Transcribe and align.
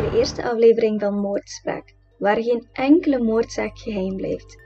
de 0.00 0.08
eerste 0.08 0.50
aflevering 0.50 1.00
van 1.00 1.18
Moordspraak, 1.18 1.94
waar 2.18 2.42
geen 2.42 2.68
enkele 2.72 3.22
moordzaak 3.22 3.78
geheim 3.78 4.16
blijft. 4.16 4.62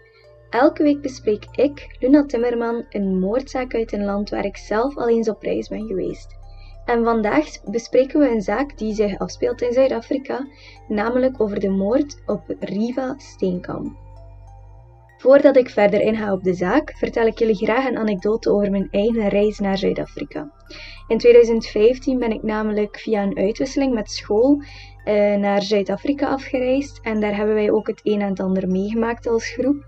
Elke 0.51 0.83
week 0.83 1.01
bespreek 1.01 1.45
ik, 1.53 1.97
Luna 2.01 2.27
Timmerman, 2.27 2.85
een 2.89 3.19
moordzaak 3.19 3.75
uit 3.75 3.93
een 3.93 4.05
land 4.05 4.31
waar 4.31 4.45
ik 4.45 4.57
zelf 4.57 4.97
al 4.97 5.09
eens 5.09 5.29
op 5.29 5.43
reis 5.43 5.69
ben 5.69 5.87
geweest. 5.87 6.37
En 6.85 7.05
vandaag 7.05 7.47
bespreken 7.65 8.21
we 8.21 8.31
een 8.31 8.43
zaak 8.43 8.79
die 8.79 8.95
zich 8.95 9.19
afspeelt 9.19 9.63
in 9.63 9.73
Zuid-Afrika, 9.73 10.47
namelijk 10.89 11.41
over 11.41 11.61
de 11.61 11.69
moord 11.69 12.23
op 12.27 12.43
Riva 12.61 13.15
Steenkamp. 13.17 13.97
Voordat 15.19 15.57
ik 15.57 15.71
verder 15.71 16.01
inga 16.01 16.33
op 16.33 16.43
de 16.43 16.55
zaak, 16.55 16.97
vertel 16.97 17.27
ik 17.27 17.39
jullie 17.39 17.55
graag 17.55 17.87
een 17.87 17.99
anekdote 17.99 18.51
over 18.51 18.71
mijn 18.71 18.89
eigen 18.91 19.29
reis 19.29 19.59
naar 19.59 19.79
Zuid-Afrika. 19.79 20.53
In 21.09 21.19
2015 21.19 22.19
ben 22.19 22.33
ik 22.33 22.43
namelijk 22.43 22.99
via 22.99 23.23
een 23.23 23.39
uitwisseling 23.39 23.95
met 23.95 24.11
school 24.11 24.63
uh, 25.09 25.37
naar 25.37 25.63
Zuid-Afrika 25.63 26.29
afgereisd 26.29 27.01
en 27.03 27.21
daar 27.21 27.37
hebben 27.37 27.55
wij 27.55 27.71
ook 27.71 27.87
het 27.87 28.01
een 28.03 28.21
en 28.21 28.35
ander 28.35 28.69
meegemaakt 28.69 29.27
als 29.27 29.49
groep. 29.49 29.87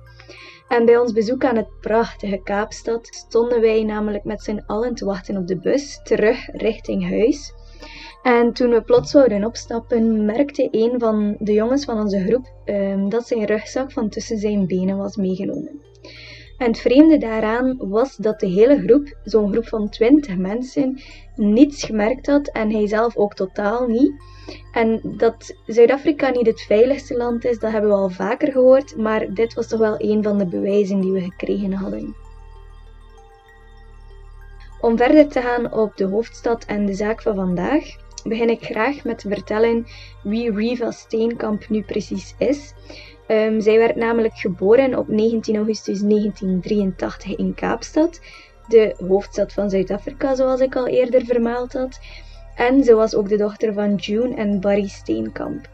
En 0.69 0.85
bij 0.85 0.99
ons 0.99 1.13
bezoek 1.13 1.45
aan 1.45 1.57
het 1.57 1.81
prachtige 1.81 2.41
Kaapstad 2.43 3.07
stonden 3.07 3.61
wij 3.61 3.83
namelijk 3.83 4.25
met 4.25 4.43
z'n 4.43 4.63
allen 4.67 4.95
te 4.95 5.05
wachten 5.05 5.37
op 5.37 5.47
de 5.47 5.59
bus 5.59 6.01
terug 6.03 6.49
richting 6.53 7.09
huis. 7.09 7.53
En 8.23 8.53
toen 8.53 8.71
we 8.71 8.83
plots 8.83 9.11
zouden 9.11 9.45
opstappen, 9.45 10.25
merkte 10.25 10.69
een 10.71 10.95
van 10.99 11.37
de 11.39 11.52
jongens 11.52 11.85
van 11.85 11.99
onze 11.99 12.25
groep 12.25 12.52
um, 12.65 13.09
dat 13.09 13.27
zijn 13.27 13.45
rugzak 13.45 13.93
van 13.93 14.09
tussen 14.09 14.39
zijn 14.39 14.66
benen 14.66 14.97
was 14.97 15.16
meegenomen. 15.16 15.80
En 16.59 16.66
het 16.66 16.79
vreemde 16.79 17.19
daaraan 17.19 17.77
was 17.79 18.16
dat 18.16 18.41
de 18.41 18.47
hele 18.47 18.79
groep, 18.79 19.16
zo'n 19.25 19.52
groep 19.52 19.66
van 19.66 19.89
20 19.89 20.37
mensen, 20.37 21.01
niets 21.37 21.85
gemerkt 21.85 22.27
had 22.27 22.49
en 22.49 22.71
hij 22.71 22.87
zelf 22.87 23.16
ook 23.16 23.35
totaal 23.35 23.87
niet. 23.87 24.13
En 24.73 25.01
dat 25.05 25.55
Zuid-Afrika 25.67 26.31
niet 26.31 26.47
het 26.47 26.61
veiligste 26.61 27.17
land 27.17 27.45
is, 27.45 27.59
dat 27.59 27.73
hebben 27.73 27.91
we 27.91 27.97
al 27.97 28.11
vaker 28.11 28.52
gehoord, 28.52 28.97
maar 28.97 29.35
dit 29.35 29.55
was 29.55 29.69
toch 29.69 29.79
wel 29.79 29.95
een 29.99 30.23
van 30.23 30.38
de 30.38 30.47
bewijzen 30.47 31.01
die 31.01 31.13
we 31.13 31.21
gekregen 31.21 31.73
hadden. 31.73 32.15
Om 34.80 34.97
verder 34.97 35.29
te 35.29 35.41
gaan 35.41 35.73
op 35.73 35.97
de 35.97 36.05
hoofdstad 36.05 36.65
en 36.65 36.87
de 36.87 36.95
zaak 36.95 37.23
van 37.23 37.35
vandaag, 37.35 37.85
begin 38.24 38.51
ik 38.51 38.65
graag 38.65 39.05
met 39.05 39.19
te 39.19 39.29
vertellen 39.29 39.87
wie 40.23 40.52
Riva 40.52 40.91
Steenkamp 40.91 41.69
nu 41.69 41.83
precies 41.83 42.35
is. 42.39 42.74
Um, 43.29 43.61
zij 43.61 43.79
werd 43.79 43.96
namelijk 43.96 44.35
geboren 44.35 44.99
op 44.99 45.09
19 45.09 45.57
augustus 45.57 46.01
1983 46.01 47.37
in 47.37 47.55
Kaapstad, 47.55 48.21
de 48.69 48.95
hoofdstad 49.09 49.52
van 49.52 49.71
Zuid-Afrika, 49.71 50.35
zoals 50.35 50.61
ik 50.61 50.77
al 50.77 50.87
eerder 50.87 51.24
vermeld 51.24 51.73
had. 51.73 52.01
En 52.61 52.85
ze 52.85 52.95
was 52.95 53.15
ook 53.15 53.29
de 53.29 53.37
dochter 53.37 53.73
van 53.73 53.95
June 53.95 54.35
en 54.35 54.61
Barry 54.61 54.89
Steenkamp. 54.89 55.69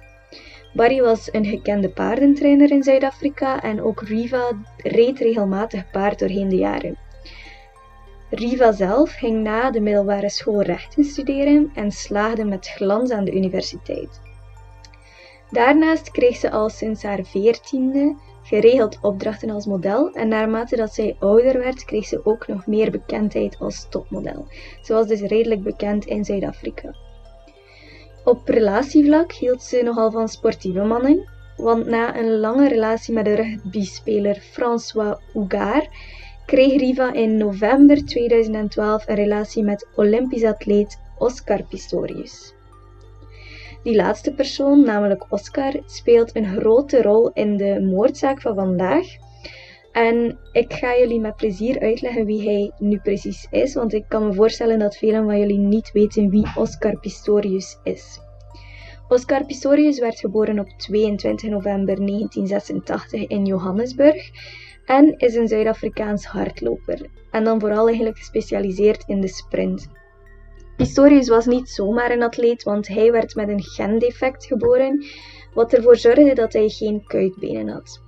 Barry 0.72 1.00
was 1.00 1.28
een 1.32 1.44
gekende 1.44 1.88
paardentrainer 1.88 2.70
in 2.70 2.82
Zuid-Afrika 2.82 3.62
en 3.62 3.82
ook 3.82 4.02
Riva 4.02 4.50
reed 4.76 5.18
regelmatig 5.18 5.90
paard 5.90 6.18
doorheen 6.18 6.48
de 6.48 6.56
jaren. 6.56 6.98
Riva 8.30 8.72
zelf 8.72 9.12
ging 9.12 9.42
na 9.42 9.70
de 9.70 9.80
middelbare 9.80 10.30
school 10.30 10.62
rechten 10.62 11.04
studeren 11.04 11.70
en 11.74 11.92
slaagde 11.92 12.44
met 12.44 12.68
glans 12.68 13.10
aan 13.10 13.24
de 13.24 13.34
universiteit. 13.34 14.20
Daarnaast 15.50 16.10
kreeg 16.10 16.36
ze 16.36 16.50
al 16.50 16.68
sinds 16.68 17.02
haar 17.02 17.24
veertiende 17.24 18.16
geregeld 18.46 18.98
opdrachten 19.02 19.50
als 19.50 19.66
model 19.66 20.12
en 20.12 20.28
naarmate 20.28 20.76
dat 20.76 20.94
zij 20.94 21.16
ouder 21.18 21.58
werd, 21.58 21.84
kreeg 21.84 22.06
ze 22.06 22.20
ook 22.24 22.46
nog 22.46 22.66
meer 22.66 22.90
bekendheid 22.90 23.56
als 23.58 23.86
topmodel. 23.90 24.46
Ze 24.82 24.92
was 24.92 25.06
dus 25.06 25.20
redelijk 25.20 25.62
bekend 25.62 26.04
in 26.04 26.24
Zuid-Afrika. 26.24 26.94
Op 28.24 28.48
relatievlak 28.48 29.32
hield 29.32 29.62
ze 29.62 29.82
nogal 29.82 30.10
van 30.10 30.28
sportieve 30.28 30.84
mannen, 30.84 31.28
want 31.56 31.86
na 31.86 32.18
een 32.18 32.38
lange 32.38 32.68
relatie 32.68 33.14
met 33.14 33.24
de 33.24 33.34
rugbyspeler 33.34 34.34
François 34.34 35.18
Hougaard 35.32 35.88
kreeg 36.46 36.80
Riva 36.80 37.12
in 37.12 37.36
november 37.36 38.04
2012 38.04 39.08
een 39.08 39.14
relatie 39.14 39.62
met 39.62 39.88
Olympisch 39.94 40.44
atleet 40.44 40.98
Oscar 41.18 41.62
Pistorius. 41.62 42.55
Die 43.86 43.96
laatste 43.96 44.32
persoon, 44.34 44.84
namelijk 44.84 45.26
Oscar, 45.32 45.72
speelt 45.84 46.36
een 46.36 46.46
grote 46.46 47.02
rol 47.02 47.30
in 47.32 47.56
de 47.56 47.80
moordzaak 47.80 48.40
van 48.40 48.54
vandaag. 48.54 49.06
En 49.92 50.38
ik 50.52 50.72
ga 50.72 50.96
jullie 50.98 51.20
met 51.20 51.36
plezier 51.36 51.80
uitleggen 51.80 52.26
wie 52.26 52.42
hij 52.42 52.72
nu 52.78 52.98
precies 52.98 53.46
is, 53.50 53.74
want 53.74 53.92
ik 53.92 54.04
kan 54.08 54.26
me 54.26 54.32
voorstellen 54.32 54.78
dat 54.78 54.96
velen 54.96 55.24
van 55.24 55.38
jullie 55.38 55.58
niet 55.58 55.92
weten 55.92 56.30
wie 56.30 56.46
Oscar 56.54 56.98
Pistorius 57.00 57.78
is. 57.82 58.20
Oscar 59.08 59.44
Pistorius 59.44 59.98
werd 59.98 60.18
geboren 60.18 60.58
op 60.58 60.68
22 60.68 61.50
november 61.50 61.96
1986 61.96 63.26
in 63.26 63.44
Johannesburg 63.44 64.30
en 64.84 65.18
is 65.18 65.34
een 65.34 65.48
Zuid-Afrikaans 65.48 66.24
hardloper. 66.24 67.06
En 67.30 67.44
dan 67.44 67.60
vooral 67.60 67.86
eigenlijk 67.86 68.18
gespecialiseerd 68.18 69.04
in 69.06 69.20
de 69.20 69.28
sprint. 69.28 69.88
Pistorius 70.76 71.28
was 71.28 71.46
niet 71.46 71.68
zomaar 71.68 72.10
een 72.10 72.22
atleet, 72.22 72.62
want 72.62 72.88
hij 72.88 73.12
werd 73.12 73.34
met 73.34 73.48
een 73.48 73.62
gendefect 73.62 74.44
geboren, 74.44 75.04
wat 75.54 75.72
ervoor 75.72 75.96
zorgde 75.96 76.34
dat 76.34 76.52
hij 76.52 76.68
geen 76.68 77.04
kuitbenen 77.06 77.68
had. 77.68 78.00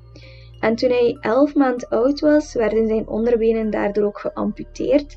En 0.61 0.75
toen 0.75 0.91
hij 0.91 1.17
11 1.21 1.55
maand 1.55 1.91
oud 1.91 2.21
was, 2.21 2.55
werden 2.55 2.87
zijn 2.87 3.09
onderbenen 3.09 3.71
daardoor 3.71 4.05
ook 4.05 4.19
geamputeerd. 4.19 5.17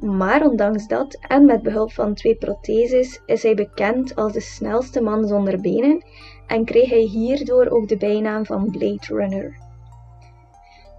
Maar 0.00 0.46
ondanks 0.46 0.86
dat 0.86 1.18
en 1.28 1.44
met 1.44 1.62
behulp 1.62 1.92
van 1.92 2.14
twee 2.14 2.36
protheses 2.36 3.20
is 3.26 3.42
hij 3.42 3.54
bekend 3.54 4.16
als 4.16 4.32
de 4.32 4.40
snelste 4.40 5.00
man 5.00 5.26
zonder 5.26 5.60
benen 5.60 6.04
en 6.46 6.64
kreeg 6.64 6.88
hij 6.90 7.02
hierdoor 7.02 7.68
ook 7.68 7.88
de 7.88 7.96
bijnaam 7.96 8.46
van 8.46 8.70
Blade 8.70 9.06
Runner. 9.06 9.69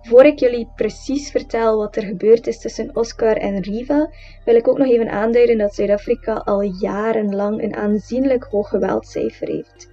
Voor 0.03 0.25
ik 0.25 0.39
jullie 0.39 0.71
precies 0.75 1.31
vertel 1.31 1.77
wat 1.77 1.95
er 1.95 2.03
gebeurd 2.03 2.47
is 2.47 2.59
tussen 2.59 2.95
Oscar 2.95 3.37
en 3.37 3.61
Riva, 3.61 4.09
wil 4.45 4.55
ik 4.55 4.67
ook 4.67 4.77
nog 4.77 4.87
even 4.87 5.09
aanduiden 5.09 5.57
dat 5.57 5.75
Zuid-Afrika 5.75 6.33
al 6.33 6.61
jarenlang 6.61 7.63
een 7.63 7.75
aanzienlijk 7.75 8.43
hoog 8.43 8.69
geweldcijfer 8.69 9.47
heeft. 9.47 9.89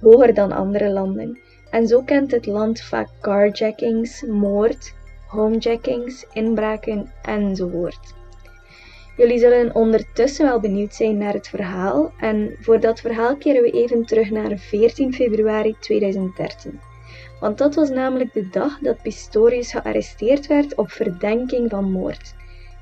Hoger 0.00 0.34
dan 0.34 0.52
andere 0.52 0.90
landen. 0.90 1.38
En 1.70 1.86
zo 1.86 2.02
kent 2.02 2.30
het 2.30 2.46
land 2.46 2.80
vaak 2.80 3.08
carjackings, 3.20 4.22
moord, 4.22 4.94
homejackings, 5.26 6.26
inbraken 6.32 7.12
enzovoort. 7.22 8.14
Jullie 9.16 9.38
zullen 9.38 9.74
ondertussen 9.74 10.46
wel 10.46 10.60
benieuwd 10.60 10.94
zijn 10.94 11.18
naar 11.18 11.32
het 11.32 11.48
verhaal 11.48 12.12
en 12.20 12.56
voor 12.60 12.80
dat 12.80 13.00
verhaal 13.00 13.36
keren 13.36 13.62
we 13.62 13.70
even 13.70 14.04
terug 14.04 14.30
naar 14.30 14.58
14 14.58 15.14
februari 15.14 15.76
2013 15.80 16.80
want 17.40 17.58
dat 17.58 17.74
was 17.74 17.90
namelijk 17.90 18.32
de 18.32 18.48
dag 18.48 18.78
dat 18.78 19.02
Pistorius 19.02 19.70
gearresteerd 19.70 20.46
werd 20.46 20.74
op 20.74 20.90
verdenking 20.90 21.70
van 21.70 21.90
moord. 21.90 22.34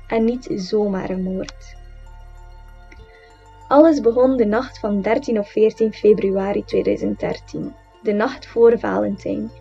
En 0.07 0.25
niet 0.25 0.47
zomaar 0.55 1.09
een 1.09 1.23
moord. 1.23 1.75
Alles 3.67 4.01
begon 4.01 4.37
de 4.37 4.45
nacht 4.45 4.79
van 4.79 5.01
13 5.01 5.39
of 5.39 5.51
14 5.51 5.93
februari 5.93 6.63
2013, 6.63 7.73
de 8.01 8.11
nacht 8.11 8.47
voor 8.47 8.79
Valentijn. 8.79 9.51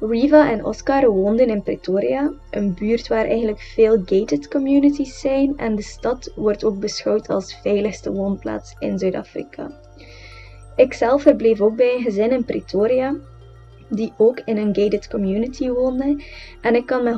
Riva 0.00 0.50
en 0.50 0.64
Oscar 0.64 1.10
woonden 1.10 1.48
in 1.48 1.62
Pretoria, 1.62 2.32
een 2.50 2.74
buurt 2.74 3.08
waar 3.08 3.24
eigenlijk 3.24 3.60
veel 3.60 4.02
gated 4.04 4.48
communities 4.48 5.20
zijn 5.20 5.58
en 5.58 5.74
de 5.74 5.82
stad 5.82 6.32
wordt 6.36 6.64
ook 6.64 6.78
beschouwd 6.78 7.28
als 7.28 7.60
veiligste 7.62 8.12
woonplaats 8.12 8.76
in 8.78 8.98
Zuid-Afrika. 8.98 9.70
Ikzelf 10.76 11.22
verbleef 11.22 11.60
ook 11.60 11.76
bij 11.76 11.94
een 11.94 12.02
gezin 12.02 12.30
in 12.30 12.44
Pretoria 12.44 13.16
die 13.90 14.12
ook 14.16 14.40
in 14.44 14.56
een 14.56 14.74
gated 14.74 15.08
community 15.08 15.68
woonde. 15.68 16.22
En 16.60 16.74
ik 16.74 16.86
kan 16.86 17.02
met 17.02 17.16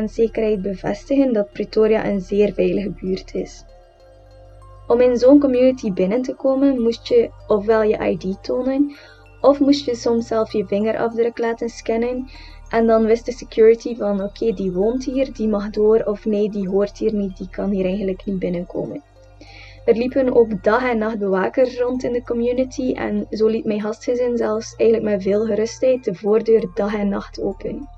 100% 0.00 0.04
zekerheid 0.04 0.62
bevestigen 0.62 1.32
dat 1.32 1.52
Pretoria 1.52 2.06
een 2.06 2.20
zeer 2.20 2.52
veilige 2.52 2.90
buurt 2.90 3.34
is. 3.34 3.64
Om 4.86 5.00
in 5.00 5.16
zo'n 5.16 5.40
community 5.40 5.92
binnen 5.92 6.22
te 6.22 6.34
komen 6.34 6.82
moest 6.82 7.08
je 7.08 7.30
ofwel 7.46 7.82
je 7.82 7.98
ID 7.98 8.42
tonen, 8.42 8.96
of 9.40 9.60
moest 9.60 9.84
je 9.84 9.94
soms 9.94 10.26
zelf 10.26 10.52
je 10.52 10.66
vingerafdruk 10.66 11.38
laten 11.38 11.68
scannen. 11.68 12.28
En 12.68 12.86
dan 12.86 13.04
wist 13.04 13.26
de 13.26 13.32
security 13.32 13.96
van 13.96 14.22
oké, 14.22 14.52
die 14.52 14.72
woont 14.72 15.04
hier, 15.04 15.32
die 15.32 15.48
mag 15.48 15.70
door, 15.70 16.02
of 16.04 16.24
nee, 16.24 16.50
die 16.50 16.68
hoort 16.68 16.98
hier 16.98 17.14
niet, 17.14 17.36
die 17.36 17.48
kan 17.50 17.70
hier 17.70 17.84
eigenlijk 17.84 18.24
niet 18.24 18.38
binnenkomen. 18.38 19.02
Er 19.84 19.96
liepen 19.96 20.34
ook 20.34 20.62
dag 20.62 20.90
en 20.90 20.98
nacht 20.98 21.18
bewakers 21.18 21.80
rond 21.80 22.04
in 22.04 22.12
de 22.12 22.22
community 22.22 22.92
en 22.92 23.26
zo 23.30 23.46
liet 23.46 23.64
mijn 23.64 23.80
gastgezin 23.80 24.36
zelfs 24.36 24.74
eigenlijk 24.76 25.10
met 25.10 25.22
veel 25.22 25.44
gerustheid 25.44 26.04
de 26.04 26.14
voordeur 26.14 26.70
dag 26.74 26.94
en 26.94 27.08
nacht 27.08 27.40
open. 27.40 27.88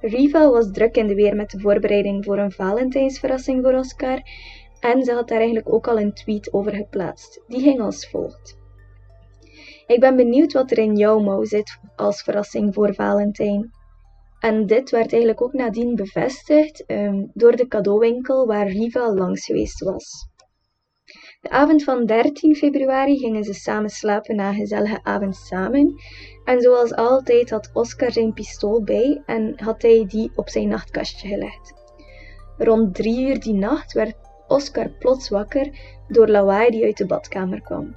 Riva 0.00 0.50
was 0.50 0.70
druk 0.72 0.96
in 0.96 1.06
de 1.06 1.14
weer 1.14 1.36
met 1.36 1.50
de 1.50 1.60
voorbereiding 1.60 2.24
voor 2.24 2.38
een 2.38 2.52
Valentijnsverrassing 2.52 3.62
voor 3.62 3.72
Oscar 3.72 4.22
en 4.80 5.04
ze 5.04 5.12
had 5.12 5.28
daar 5.28 5.38
eigenlijk 5.38 5.72
ook 5.72 5.88
al 5.88 6.00
een 6.00 6.12
tweet 6.12 6.52
over 6.52 6.74
geplaatst. 6.74 7.42
Die 7.46 7.60
ging 7.60 7.80
als 7.80 8.08
volgt. 8.08 8.56
Ik 9.86 10.00
ben 10.00 10.16
benieuwd 10.16 10.52
wat 10.52 10.70
er 10.70 10.78
in 10.78 10.96
jouw 10.96 11.18
mouw 11.18 11.44
zit 11.44 11.78
als 11.96 12.22
verrassing 12.22 12.74
voor 12.74 12.94
Valentijn. 12.94 13.70
En 14.40 14.66
dit 14.66 14.90
werd 14.90 15.12
eigenlijk 15.12 15.42
ook 15.42 15.52
nadien 15.52 15.94
bevestigd 15.94 16.84
um, 16.86 17.30
door 17.34 17.56
de 17.56 17.68
cadeauwinkel 17.68 18.46
waar 18.46 18.68
Riva 18.68 19.14
langs 19.14 19.44
geweest 19.44 19.84
was. 19.84 20.28
De 21.40 21.50
avond 21.50 21.84
van 21.84 22.06
13 22.06 22.56
februari 22.56 23.18
gingen 23.18 23.44
ze 23.44 23.52
samen 23.52 23.90
slapen 23.90 24.36
na 24.36 24.48
een 24.48 24.54
gezellige 24.54 25.00
avond 25.02 25.36
samen. 25.36 25.94
En 26.44 26.60
zoals 26.60 26.94
altijd 26.94 27.50
had 27.50 27.70
Oscar 27.72 28.12
zijn 28.12 28.32
pistool 28.32 28.82
bij 28.82 29.22
en 29.26 29.52
had 29.56 29.82
hij 29.82 30.04
die 30.06 30.30
op 30.34 30.48
zijn 30.48 30.68
nachtkastje 30.68 31.28
gelegd. 31.28 31.74
Rond 32.56 32.94
drie 32.94 33.28
uur 33.28 33.40
die 33.40 33.54
nacht 33.54 33.92
werd 33.92 34.16
Oscar 34.48 34.88
plots 34.88 35.28
wakker 35.28 35.70
door 36.08 36.28
lawaai 36.28 36.70
die 36.70 36.84
uit 36.84 36.96
de 36.96 37.06
badkamer 37.06 37.60
kwam. 37.60 37.96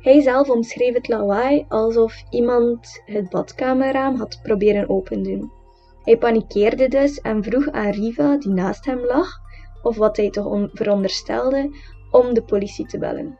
Hij 0.00 0.20
zelf 0.20 0.50
omschreef 0.50 0.94
het 0.94 1.08
lawaai 1.08 1.64
alsof 1.68 2.22
iemand 2.30 3.02
het 3.04 3.30
badkamerraam 3.30 4.16
had 4.16 4.40
proberen 4.42 4.88
opendoen. 4.88 5.50
Hij 6.02 6.16
panikeerde 6.16 6.88
dus 6.88 7.20
en 7.20 7.42
vroeg 7.42 7.70
aan 7.70 7.90
Riva, 7.90 8.36
die 8.36 8.52
naast 8.52 8.84
hem 8.84 9.04
lag, 9.04 9.28
of 9.82 9.96
wat 9.96 10.16
hij 10.16 10.30
toch 10.30 10.68
veronderstelde, 10.72 11.70
om 12.16 12.34
de 12.34 12.42
politie 12.42 12.86
te 12.86 12.98
bellen. 12.98 13.38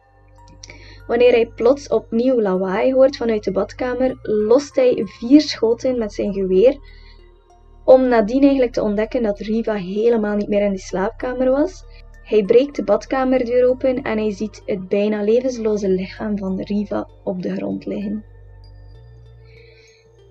Wanneer 1.06 1.30
hij 1.30 1.46
plots 1.46 1.88
opnieuw 1.88 2.40
lawaai 2.40 2.94
hoort 2.94 3.16
vanuit 3.16 3.44
de 3.44 3.52
badkamer, 3.52 4.18
lost 4.22 4.76
hij 4.76 5.02
vier 5.04 5.40
schoten 5.40 5.98
met 5.98 6.12
zijn 6.12 6.32
geweer, 6.32 6.78
om 7.84 8.08
nadien 8.08 8.42
eigenlijk 8.42 8.72
te 8.72 8.82
ontdekken 8.82 9.22
dat 9.22 9.38
Riva 9.38 9.74
helemaal 9.74 10.36
niet 10.36 10.48
meer 10.48 10.62
in 10.62 10.72
de 10.72 10.78
slaapkamer 10.78 11.50
was. 11.50 11.84
Hij 12.22 12.44
breekt 12.44 12.76
de 12.76 12.84
badkamerdeur 12.84 13.68
open 13.68 14.02
en 14.02 14.18
hij 14.18 14.32
ziet 14.32 14.62
het 14.64 14.88
bijna 14.88 15.22
levensloze 15.22 15.88
lichaam 15.88 16.38
van 16.38 16.60
Riva 16.60 17.08
op 17.24 17.42
de 17.42 17.54
grond 17.54 17.86
liggen. 17.86 18.24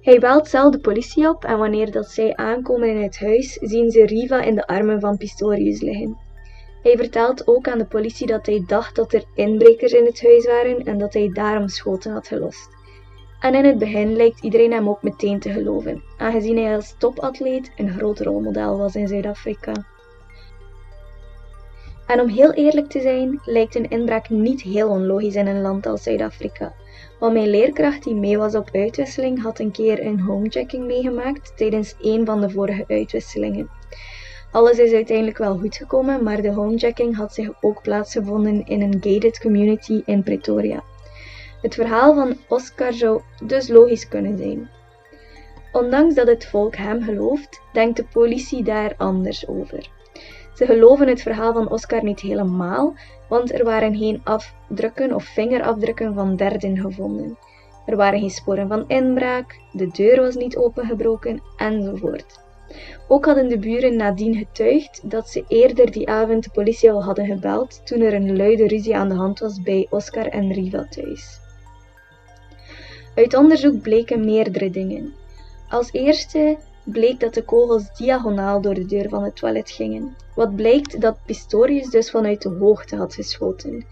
Hij 0.02 0.20
belt 0.20 0.48
zelf 0.48 0.72
de 0.72 0.80
politie 0.80 1.30
op 1.30 1.44
en 1.44 1.58
wanneer 1.58 1.92
dat 1.92 2.08
zij 2.08 2.36
aankomen 2.36 2.90
in 2.90 3.02
het 3.04 3.20
huis, 3.20 3.54
zien 3.54 3.92
ze 3.92 4.06
Riva 4.06 4.42
in 4.42 4.56
de 4.56 4.68
armen 4.68 5.00
van 5.00 5.18
Pistorius 5.18 5.82
liggen. 5.82 6.25
Hij 6.86 6.98
vertelt 6.98 7.48
ook 7.48 7.68
aan 7.68 7.78
de 7.78 7.86
politie 7.86 8.28
dat 8.28 8.46
hij 8.46 8.64
dacht 8.68 8.96
dat 8.96 9.14
er 9.14 9.24
inbrekers 9.34 9.92
in 9.92 10.06
het 10.06 10.24
huis 10.24 10.46
waren 10.46 10.84
en 10.84 10.98
dat 10.98 11.14
hij 11.14 11.30
daarom 11.34 11.68
schoten 11.68 12.12
had 12.12 12.28
gelost. 12.28 12.70
En 13.40 13.56
in 13.56 13.66
het 13.66 13.78
begin 13.78 14.16
lijkt 14.16 14.44
iedereen 14.44 14.72
hem 14.72 14.90
ook 14.90 15.04
meteen 15.04 15.40
te 15.40 15.52
geloven, 15.52 16.04
aangezien 16.18 16.58
hij 16.58 16.76
als 16.76 16.96
topatleet 16.98 17.72
een 17.76 17.90
groot 17.90 18.20
rolmodel 18.20 18.78
was 18.78 18.96
in 18.96 19.08
Zuid-Afrika. 19.08 19.72
En 22.08 22.20
om 22.20 22.28
heel 22.28 22.54
eerlijk 22.54 22.90
te 22.90 23.02
zijn, 23.02 23.42
lijkt 23.46 23.76
een 23.76 23.90
inbraak 23.90 24.30
niet 24.30 24.62
heel 24.62 24.90
onlogisch 24.90 25.36
in 25.36 25.48
een 25.48 25.62
land 25.62 25.86
als 25.86 26.04
Zuid-Afrika. 26.04 26.74
Want 27.20 27.34
mijn 27.34 27.50
leerkracht 27.50 28.04
die 28.04 28.16
mee 28.16 28.38
was 28.38 28.56
op 28.56 28.70
uitwisseling 28.72 29.42
had 29.42 29.60
een 29.60 29.72
keer 29.72 30.06
een 30.06 30.20
homechecking 30.20 30.86
meegemaakt 30.86 31.58
tijdens 31.58 31.96
een 32.02 32.26
van 32.26 32.42
de 32.42 32.50
vorige 32.50 32.84
uitwisselingen. 32.88 33.70
Alles 34.52 34.78
is 34.78 34.94
uiteindelijk 34.94 35.38
wel 35.38 35.58
goed 35.58 35.76
gekomen, 35.76 36.24
maar 36.24 36.42
de 36.42 36.52
homechecking 36.52 37.16
had 37.16 37.34
zich 37.34 37.50
ook 37.62 37.82
plaatsgevonden 37.82 38.66
in 38.66 38.82
een 38.82 38.98
gated 39.02 39.40
community 39.40 40.02
in 40.06 40.24
Pretoria. 40.24 40.84
Het 41.62 41.74
verhaal 41.74 42.16
van 42.16 42.38
Oscar 42.48 42.94
zou 42.94 43.22
dus 43.44 43.68
logisch 43.68 44.08
kunnen 44.08 44.38
zijn. 44.38 44.70
Ondanks 45.72 46.16
dat 46.16 46.28
het 46.28 46.46
volk 46.46 46.76
hem 46.76 47.04
gelooft, 47.04 47.62
denkt 47.74 47.98
de 47.98 48.06
politie 48.14 48.64
daar 48.64 48.94
anders 48.98 49.48
over. 49.48 49.90
Ze 50.54 50.66
geloven 50.66 51.08
het 51.08 51.22
verhaal 51.22 51.54
van 51.54 51.70
Oscar 51.70 52.04
niet 52.04 52.20
helemaal, 52.20 52.94
want 53.30 53.54
er 53.54 53.64
waren 53.64 53.98
geen 53.98 54.22
afdrukken 54.24 55.14
of 55.14 55.24
vingerafdrukken 55.24 56.14
van 56.14 56.36
derden 56.36 56.78
gevonden. 56.78 57.38
Er 57.86 57.96
waren 57.96 58.20
geen 58.20 58.30
sporen 58.30 58.68
van 58.68 58.84
inbraak, 58.88 59.60
de 59.72 59.88
deur 59.88 60.22
was 60.22 60.36
niet 60.36 60.58
opengebroken 60.58 61.42
enzovoort. 61.58 62.45
Ook 63.08 63.26
hadden 63.26 63.48
de 63.48 63.58
buren 63.58 63.96
nadien 63.96 64.36
getuigd 64.36 65.10
dat 65.10 65.30
ze 65.30 65.44
eerder 65.48 65.92
die 65.92 66.10
avond 66.10 66.44
de 66.44 66.50
politie 66.50 66.92
al 66.92 67.04
hadden 67.04 67.26
gebeld 67.26 67.82
toen 67.86 68.02
er 68.02 68.14
een 68.14 68.38
luide 68.38 68.68
ruzie 68.68 68.96
aan 68.96 69.10
de 69.10 69.16
hand 69.16 69.40
was 69.40 69.62
bij 69.62 69.88
Oscar 69.90 70.28
en 70.28 70.54
Riva 70.54 70.88
thuis. 70.90 71.40
Uit 73.16 73.34
onderzoek 73.34 73.82
bleken 73.82 74.26
meerdere 74.26 74.70
dingen. 74.70 75.14
Als 75.70 75.92
eerste 75.92 76.58
bleek 76.84 77.20
dat 77.20 77.34
de 77.34 77.44
kogels 77.44 77.98
diagonaal 77.98 78.62
door 78.62 78.74
de 78.74 78.86
deur 78.86 79.10
van 79.10 79.24
het 79.24 79.36
toilet 79.36 79.72
gingen, 79.72 80.16
wat 80.36 80.56
blijkt 80.56 81.02
dat 81.02 81.18
Pistorius 81.26 81.90
dus 81.90 82.12
vanuit 82.12 82.42
de 82.42 82.50
hoogte 82.50 82.96
had 82.96 83.14
geschoten. 83.14 83.86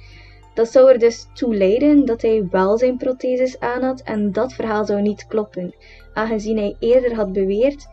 Dat 0.53 0.71
zou 0.71 0.91
er 0.91 0.99
dus 0.99 1.27
toe 1.33 1.55
leiden 1.55 2.05
dat 2.05 2.21
hij 2.21 2.47
wel 2.51 2.77
zijn 2.77 2.97
protheses 2.97 3.59
aan 3.59 3.81
had 3.83 4.01
en 4.01 4.31
dat 4.31 4.53
verhaal 4.53 4.85
zou 4.85 5.01
niet 5.01 5.27
kloppen, 5.27 5.75
aangezien 6.13 6.57
hij 6.57 6.75
eerder 6.79 7.15
had 7.15 7.33
beweerd 7.33 7.87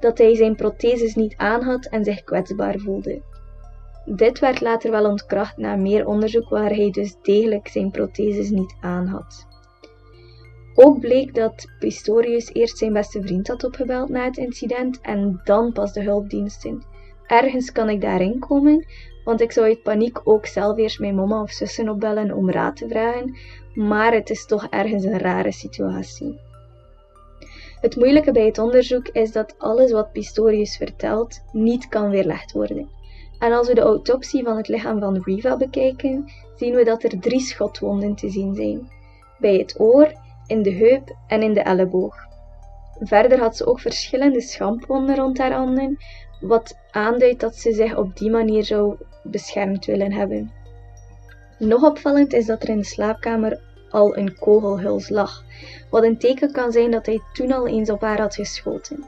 dat 0.00 0.18
hij 0.18 0.34
zijn 0.34 0.56
protheses 0.56 1.14
niet 1.14 1.34
aan 1.36 1.62
had 1.62 1.86
en 1.86 2.04
zich 2.04 2.24
kwetsbaar 2.24 2.78
voelde. 2.78 3.20
Dit 4.04 4.38
werd 4.38 4.60
later 4.60 4.90
wel 4.90 5.04
ontkracht 5.04 5.56
na 5.56 5.76
meer 5.76 6.06
onderzoek 6.06 6.48
waar 6.48 6.70
hij 6.70 6.90
dus 6.90 7.16
degelijk 7.22 7.68
zijn 7.68 7.90
protheses 7.90 8.50
niet 8.50 8.76
aan 8.80 9.06
had. 9.06 9.46
Ook 10.74 11.00
bleek 11.00 11.34
dat 11.34 11.66
Pistorius 11.78 12.52
eerst 12.52 12.78
zijn 12.78 12.92
beste 12.92 13.22
vriend 13.22 13.48
had 13.48 13.64
opgebeld 13.64 14.08
na 14.08 14.24
het 14.24 14.36
incident 14.36 15.00
en 15.00 15.40
dan 15.44 15.72
pas 15.72 15.92
de 15.92 16.02
hulpdiensten. 16.02 16.82
Ergens 17.26 17.72
kan 17.72 17.88
ik 17.88 18.00
daarin 18.00 18.38
komen, 18.38 18.86
want 19.24 19.40
ik 19.40 19.52
zou 19.52 19.66
uit 19.66 19.82
paniek 19.82 20.20
ook 20.24 20.46
zelf 20.46 20.78
eerst 20.78 20.98
mijn 20.98 21.14
mama 21.14 21.42
of 21.42 21.50
zussen 21.50 21.88
opbellen 21.88 22.32
om 22.32 22.50
raad 22.50 22.76
te 22.76 22.88
vragen, 22.88 23.36
maar 23.74 24.12
het 24.12 24.30
is 24.30 24.46
toch 24.46 24.66
ergens 24.70 25.04
een 25.04 25.18
rare 25.18 25.52
situatie. 25.52 26.38
Het 27.80 27.96
moeilijke 27.96 28.32
bij 28.32 28.46
het 28.46 28.58
onderzoek 28.58 29.08
is 29.08 29.32
dat 29.32 29.54
alles 29.58 29.92
wat 29.92 30.12
Pistorius 30.12 30.76
vertelt 30.76 31.42
niet 31.52 31.88
kan 31.88 32.10
weerlegd 32.10 32.52
worden. 32.52 32.88
En 33.38 33.52
als 33.52 33.68
we 33.68 33.74
de 33.74 33.80
autopsie 33.80 34.44
van 34.44 34.56
het 34.56 34.68
lichaam 34.68 35.00
van 35.00 35.22
Riva 35.24 35.56
bekijken, 35.56 36.30
zien 36.56 36.74
we 36.74 36.84
dat 36.84 37.02
er 37.02 37.20
drie 37.20 37.40
schotwonden 37.40 38.14
te 38.14 38.30
zien 38.30 38.54
zijn. 38.54 38.90
Bij 39.38 39.54
het 39.54 39.80
oor, 39.80 40.12
in 40.46 40.62
de 40.62 40.72
heup 40.72 41.16
en 41.26 41.42
in 41.42 41.54
de 41.54 41.60
elleboog. 41.60 42.16
Verder 43.00 43.38
had 43.38 43.56
ze 43.56 43.66
ook 43.66 43.80
verschillende 43.80 44.40
schampwonden 44.40 45.16
rond 45.16 45.38
haar 45.38 45.52
handen, 45.52 45.96
wat 46.40 46.78
aanduidt 46.90 47.40
dat 47.40 47.56
ze 47.56 47.72
zich 47.72 47.96
op 47.96 48.16
die 48.16 48.30
manier 48.30 48.64
zou 48.64 48.96
beschermd 49.22 49.84
willen 49.84 50.12
hebben. 50.12 50.52
Nog 51.58 51.82
opvallend 51.82 52.32
is 52.32 52.46
dat 52.46 52.62
er 52.62 52.68
in 52.68 52.78
de 52.78 52.84
slaapkamer 52.84 53.60
al 53.90 54.16
een 54.16 54.38
kogelhuls 54.38 55.08
lag, 55.08 55.44
wat 55.90 56.02
een 56.02 56.18
teken 56.18 56.52
kan 56.52 56.72
zijn 56.72 56.90
dat 56.90 57.06
hij 57.06 57.20
toen 57.32 57.52
al 57.52 57.66
eens 57.66 57.90
op 57.90 58.00
haar 58.00 58.20
had 58.20 58.34
geschoten. 58.34 59.04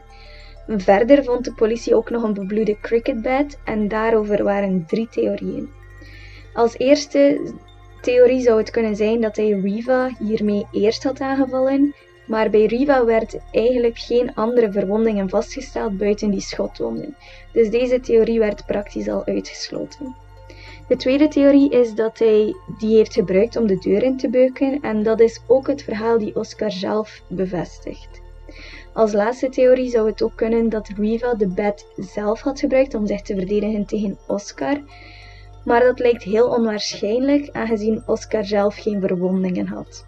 Verder 0.67 1.25
vond 1.25 1.45
de 1.45 1.53
politie 1.53 1.95
ook 1.95 2.11
nog 2.11 2.23
een 2.23 2.35
bebloede 2.35 2.81
cricketbed 2.81 3.59
en 3.65 3.89
daarover 3.89 4.45
waren 4.45 4.85
drie 4.87 5.09
theorieën. 5.09 5.71
Als 6.55 6.79
eerste 6.79 7.53
theorie 8.01 8.41
zou 8.41 8.59
het 8.59 8.71
kunnen 8.71 8.97
zijn 8.97 9.21
dat 9.21 9.37
hij 9.37 9.51
Riva 9.51 10.11
hiermee 10.19 10.67
eerst 10.73 11.03
had 11.05 11.21
aangevallen, 11.21 11.95
maar 12.27 12.51
bij 12.51 12.67
Riva 12.67 13.05
werd 13.05 13.37
eigenlijk 13.53 13.99
geen 13.99 14.35
andere 14.35 14.73
verwondingen 14.73 15.29
vastgesteld 15.29 15.99
buiten 15.99 16.31
die 16.31 16.41
schotwonden, 16.41 17.17
dus 17.53 17.71
deze 17.71 18.01
theorie 18.01 18.39
werd 18.39 18.67
praktisch 18.67 19.09
al 19.09 19.25
uitgesloten. 19.25 20.15
De 20.91 20.97
tweede 20.97 21.29
theorie 21.29 21.71
is 21.71 21.95
dat 21.95 22.19
hij 22.19 22.55
die 22.79 22.97
heeft 22.97 23.13
gebruikt 23.13 23.57
om 23.57 23.67
de 23.67 23.79
deur 23.79 24.03
in 24.03 24.17
te 24.17 24.29
beuken 24.29 24.81
en 24.81 25.03
dat 25.03 25.21
is 25.21 25.41
ook 25.47 25.67
het 25.67 25.83
verhaal 25.83 26.19
die 26.19 26.37
Oscar 26.37 26.71
zelf 26.71 27.23
bevestigt. 27.29 28.21
Als 28.93 29.13
laatste 29.13 29.49
theorie 29.49 29.91
zou 29.91 30.07
het 30.07 30.23
ook 30.23 30.37
kunnen 30.37 30.69
dat 30.69 30.89
Riva 30.89 31.35
de 31.35 31.47
bed 31.47 31.87
zelf 31.97 32.41
had 32.41 32.61
gebruikt 32.61 32.95
om 32.95 33.07
zich 33.07 33.23
te 33.23 33.35
verdedigen 33.35 33.87
tegen 33.87 34.19
Oscar, 34.27 34.81
maar 35.65 35.81
dat 35.81 35.99
lijkt 35.99 36.23
heel 36.23 36.49
onwaarschijnlijk 36.49 37.49
aangezien 37.53 38.03
Oscar 38.07 38.45
zelf 38.45 38.77
geen 38.77 39.01
verwondingen 39.01 39.67
had. 39.67 40.07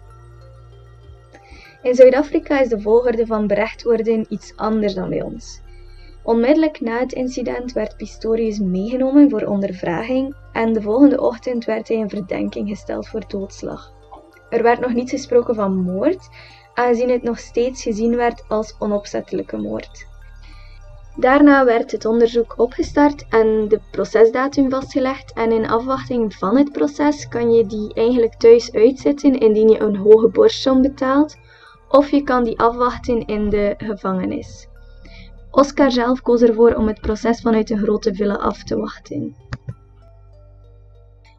In 1.81 1.95
Zuid-Afrika 1.95 2.61
is 2.61 2.69
de 2.69 2.81
volgorde 2.81 3.25
van 3.25 3.47
berecht 3.47 3.83
worden 3.83 4.25
iets 4.29 4.53
anders 4.55 4.93
dan 4.93 5.09
bij 5.09 5.21
ons. 5.21 5.62
Onmiddellijk 6.23 6.81
na 6.81 6.99
het 6.99 7.13
incident 7.13 7.71
werd 7.71 7.97
Pistorius 7.97 8.59
meegenomen 8.59 9.29
voor 9.29 9.41
ondervraging 9.41 10.35
en 10.51 10.73
de 10.73 10.81
volgende 10.81 11.21
ochtend 11.21 11.65
werd 11.65 11.87
hij 11.87 11.97
in 11.97 12.09
verdenking 12.09 12.69
gesteld 12.69 13.07
voor 13.07 13.23
doodslag. 13.27 13.93
Er 14.49 14.63
werd 14.63 14.79
nog 14.79 14.93
niet 14.93 15.09
gesproken 15.09 15.55
van 15.55 15.75
moord, 15.75 16.29
aangezien 16.73 17.09
het 17.09 17.23
nog 17.23 17.39
steeds 17.39 17.83
gezien 17.83 18.15
werd 18.15 18.43
als 18.47 18.75
onopzettelijke 18.79 19.57
moord. 19.57 20.07
Daarna 21.15 21.65
werd 21.65 21.91
het 21.91 22.05
onderzoek 22.05 22.53
opgestart 22.57 23.25
en 23.29 23.67
de 23.67 23.79
procesdatum 23.91 24.69
vastgelegd 24.69 25.33
en 25.33 25.51
in 25.51 25.69
afwachting 25.69 26.35
van 26.35 26.57
het 26.57 26.71
proces 26.71 27.27
kan 27.27 27.51
je 27.51 27.65
die 27.65 27.93
eigenlijk 27.93 28.33
thuis 28.33 28.71
uitzetten 28.71 29.39
indien 29.39 29.69
je 29.69 29.79
een 29.79 29.95
hoge 29.95 30.29
borstsom 30.29 30.81
betaalt 30.81 31.37
of 31.89 32.09
je 32.09 32.23
kan 32.23 32.43
die 32.43 32.59
afwachten 32.59 33.25
in 33.25 33.49
de 33.49 33.73
gevangenis. 33.77 34.67
Oscar 35.55 35.91
zelf 35.91 36.21
koos 36.21 36.41
ervoor 36.41 36.73
om 36.73 36.87
het 36.87 37.01
proces 37.01 37.41
vanuit 37.41 37.67
de 37.67 37.77
grote 37.77 38.13
villa 38.13 38.33
af 38.33 38.63
te 38.63 38.77
wachten. 38.77 39.35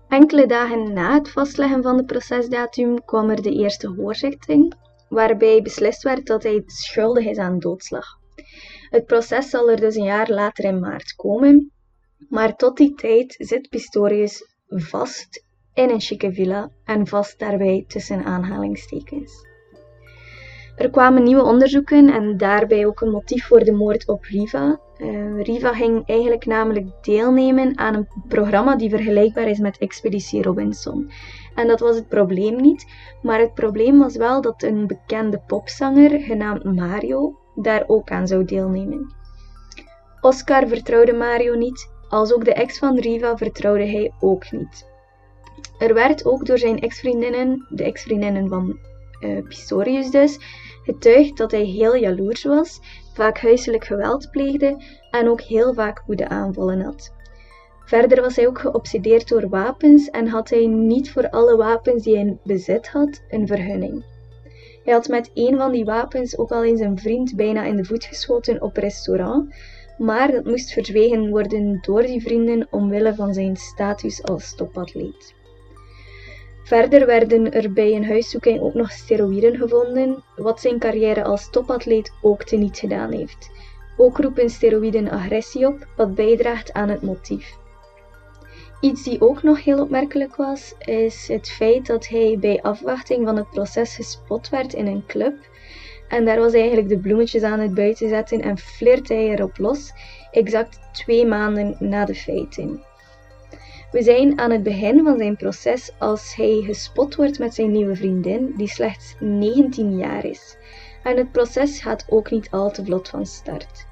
Enkele 0.09 0.47
dagen 0.47 0.93
na 0.93 1.15
het 1.15 1.31
vastleggen 1.31 1.83
van 1.83 1.97
de 1.97 2.05
procesdatum 2.05 3.05
kwam 3.05 3.31
er 3.31 3.43
de 3.43 3.53
eerste 3.53 3.89
hoorzitting, 3.89 4.75
waarbij 5.09 5.63
beslist 5.63 6.03
werd 6.03 6.27
dat 6.27 6.43
hij 6.43 6.63
schuldig 6.67 7.25
is 7.25 7.39
aan 7.39 7.59
doodslag. 7.59 8.07
Het 8.91 9.07
proces 9.07 9.51
zal 9.51 9.71
er 9.71 9.81
dus 9.81 9.95
een 9.95 10.05
jaar 10.05 10.31
later 10.31 10.65
in 10.65 10.81
maart 10.81 11.15
komen, 11.15 11.73
maar 12.29 12.57
tot 12.57 12.77
die 12.77 12.95
tijd 12.95 13.35
zit 13.39 13.69
Pistorius 13.69 14.49
vast 14.69 15.45
in 15.73 15.91
een 15.91 16.01
chique 16.01 16.33
villa 16.33 16.71
en 16.85 17.07
vast 17.07 17.39
daarbij 17.39 17.85
tussen 17.89 18.25
aanhalingstekens. 18.25 19.54
Er 20.77 20.91
kwamen 20.91 21.23
nieuwe 21.23 21.43
onderzoeken 21.43 22.13
en 22.13 22.37
daarbij 22.37 22.87
ook 22.87 23.01
een 23.01 23.11
motief 23.11 23.47
voor 23.47 23.65
de 23.65 23.73
moord 23.73 24.09
op 24.09 24.25
Riva. 24.25 24.81
Uh, 24.99 25.43
Riva 25.43 25.73
ging 25.73 26.09
eigenlijk 26.09 26.47
namelijk 26.47 26.87
deelnemen 27.01 27.79
aan 27.79 27.95
een 27.95 28.09
programma 28.29 28.77
die 28.77 28.91
vergelijkbaar 28.91 29.49
is 29.49 29.59
met 29.59 29.79
Expeditie 29.79 30.43
Robinson. 30.43 31.11
En 31.55 31.67
dat 31.67 31.81
was 31.81 31.97
het 31.97 32.09
probleem 32.09 32.61
niet, 32.61 32.87
maar 33.23 33.39
het 33.39 33.55
probleem 33.55 33.99
was 33.99 34.17
wel 34.17 34.41
dat 34.41 34.63
een 34.63 34.87
bekende 34.87 35.43
popzanger, 35.47 36.21
genaamd 36.21 36.65
Mario, 36.65 37.39
daar 37.55 37.85
ook 37.87 38.11
aan 38.11 38.27
zou 38.27 38.45
deelnemen. 38.45 39.15
Oscar 40.21 40.69
vertrouwde 40.69 41.13
Mario 41.13 41.55
niet, 41.55 41.91
als 42.09 42.33
ook 42.33 42.45
de 42.45 42.55
ex 42.55 42.79
van 42.79 42.99
Riva 42.99 43.37
vertrouwde 43.37 43.87
hij 43.87 44.13
ook 44.21 44.51
niet. 44.53 44.93
Er 45.79 45.95
werd 45.95 46.25
ook 46.25 46.47
door 46.47 46.59
zijn 46.59 46.81
ex-vriendinnen, 46.81 47.67
de 47.69 47.85
ex-vriendinnen 47.85 48.49
van 48.49 48.79
Pistorius 49.49 50.11
dus, 50.11 50.39
getuigd 50.83 51.37
dat 51.37 51.51
hij 51.51 51.65
heel 51.65 51.97
jaloers 51.97 52.45
was, 52.45 52.81
vaak 53.13 53.39
huiselijk 53.39 53.85
geweld 53.85 54.31
pleegde 54.31 54.83
en 55.11 55.29
ook 55.29 55.41
heel 55.41 55.75
vaak 55.75 56.03
aanvallen 56.29 56.81
had. 56.81 57.13
Verder 57.85 58.21
was 58.21 58.37
hij 58.37 58.47
ook 58.47 58.59
geobsedeerd 58.59 59.29
door 59.29 59.49
wapens 59.49 60.11
en 60.11 60.27
had 60.27 60.51
hij 60.51 60.67
niet 60.67 61.11
voor 61.11 61.31
alle 61.31 61.57
wapens 61.57 62.03
die 62.03 62.15
hij 62.15 62.25
in 62.25 62.39
bezit 62.45 62.89
had 62.89 63.23
een 63.29 63.47
vergunning. 63.47 64.05
Hij 64.85 64.93
had 64.93 65.09
met 65.09 65.31
een 65.35 65.57
van 65.57 65.73
die 65.73 65.85
wapens 65.85 66.39
ook 66.39 66.51
al 66.51 66.65
eens 66.65 66.81
een 66.81 66.99
vriend 66.99 67.37
bijna 67.37 67.65
in 67.65 67.77
de 67.77 67.85
voet 67.85 68.05
geschoten 68.05 68.63
op 68.63 68.77
restaurant, 68.77 69.55
maar 69.99 70.33
dat 70.33 70.45
moest 70.45 70.73
verzwegen 70.73 71.31
worden 71.31 71.79
door 71.81 72.03
die 72.03 72.23
vrienden 72.23 72.67
omwille 72.71 73.15
van 73.15 73.35
zijn 73.35 73.57
status 73.57 74.23
als 74.23 74.55
topatleet. 74.55 75.35
Verder 76.65 77.07
werden 77.07 77.53
er 77.53 77.73
bij 77.73 77.95
een 77.95 78.07
huiszoeking 78.07 78.61
ook 78.61 78.75
nog 78.75 78.91
steroïden 78.91 79.57
gevonden, 79.57 80.23
wat 80.37 80.61
zijn 80.61 80.79
carrière 80.79 81.25
als 81.25 81.51
topatleet 81.51 82.13
ook 82.23 82.45
teniet 82.45 82.79
gedaan 82.79 83.13
heeft. 83.13 83.51
Ook 83.97 84.19
roepen 84.19 84.51
steroïden 84.51 85.11
agressie 85.11 85.67
op, 85.67 85.87
wat 85.97 86.15
bijdraagt 86.15 86.73
aan 86.73 86.89
het 86.89 87.03
motief. 87.03 87.57
Iets 88.81 89.03
die 89.03 89.21
ook 89.21 89.43
nog 89.43 89.65
heel 89.65 89.81
opmerkelijk 89.81 90.37
was, 90.37 90.75
is 90.79 91.29
het 91.29 91.51
feit 91.51 91.87
dat 91.87 92.09
hij 92.09 92.37
bij 92.41 92.63
afwachting 92.63 93.27
van 93.27 93.37
het 93.37 93.51
proces 93.51 93.95
gespot 93.95 94.49
werd 94.49 94.73
in 94.73 94.87
een 94.87 95.05
club. 95.07 95.35
En 96.09 96.25
daar 96.25 96.39
was 96.39 96.51
hij 96.51 96.61
eigenlijk 96.61 96.89
de 96.89 96.99
bloemetjes 96.99 97.43
aan 97.43 97.61
het 97.61 97.75
buiten 97.75 98.09
zetten 98.09 98.41
en 98.41 98.59
flirte 98.59 99.15
hij 99.15 99.29
erop 99.29 99.59
los, 99.59 99.93
exact 100.31 100.79
twee 100.93 101.27
maanden 101.27 101.77
na 101.79 102.05
de 102.05 102.15
feiten. 102.15 102.83
We 103.95 104.03
zijn 104.03 104.39
aan 104.39 104.51
het 104.51 104.63
begin 104.63 105.05
van 105.05 105.19
zijn 105.19 105.37
proces 105.37 105.93
als 105.99 106.35
hij 106.35 106.63
gespot 106.65 107.15
wordt 107.15 107.39
met 107.39 107.55
zijn 107.55 107.71
nieuwe 107.71 107.97
vriendin, 107.97 108.55
die 108.57 108.69
slechts 108.69 109.15
19 109.21 109.97
jaar 109.99 110.25
is. 110.25 110.57
En 111.03 111.17
het 111.17 111.33
proces 111.33 111.81
gaat 111.81 112.07
ook 112.09 112.31
niet 112.31 112.51
al 112.51 112.71
te 112.71 112.85
vlot 112.85 113.09
van 113.09 113.27
start. 113.27 113.87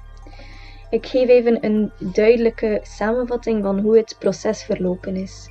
Ik 0.89 1.05
geef 1.05 1.27
even 1.27 1.65
een 1.65 1.91
duidelijke 1.99 2.79
samenvatting 2.81 3.63
van 3.63 3.79
hoe 3.79 3.97
het 3.97 4.15
proces 4.19 4.63
verlopen 4.63 5.15
is. 5.15 5.49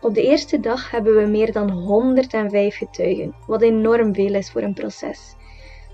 Op 0.00 0.14
de 0.14 0.22
eerste 0.22 0.60
dag 0.60 0.90
hebben 0.90 1.16
we 1.16 1.26
meer 1.26 1.52
dan 1.52 1.70
105 1.70 2.76
getuigen, 2.76 3.34
wat 3.46 3.62
enorm 3.62 4.14
veel 4.14 4.34
is 4.34 4.50
voor 4.50 4.62
een 4.62 4.74
proces. 4.74 5.34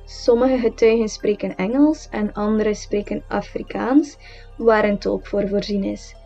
Sommige 0.04 0.58
getuigen 0.58 1.08
spreken 1.08 1.56
Engels 1.56 2.08
en 2.08 2.32
andere 2.32 2.74
spreken 2.74 3.24
Afrikaans, 3.28 4.16
waar 4.56 4.84
een 4.84 4.98
tolk 4.98 5.26
voor 5.26 5.48
voorzien 5.48 5.84
is. 5.84 6.18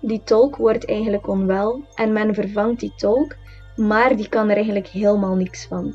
Die 0.00 0.22
tolk 0.24 0.56
wordt 0.56 0.86
eigenlijk 0.86 1.28
onwel 1.28 1.84
en 1.94 2.12
men 2.12 2.34
vervangt 2.34 2.80
die 2.80 2.92
tolk, 2.96 3.36
maar 3.76 4.16
die 4.16 4.28
kan 4.28 4.48
er 4.48 4.54
eigenlijk 4.54 4.86
helemaal 4.86 5.34
niks 5.34 5.66
van. 5.66 5.94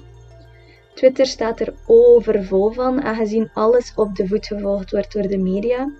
Twitter 0.93 1.25
staat 1.25 1.59
er 1.59 1.73
overvol 1.85 2.71
van, 2.71 3.01
aangezien 3.01 3.49
alles 3.53 3.93
op 3.95 4.15
de 4.15 4.27
voet 4.27 4.45
gevolgd 4.47 4.91
wordt 4.91 5.13
door 5.13 5.27
de 5.27 5.37
media. 5.37 5.91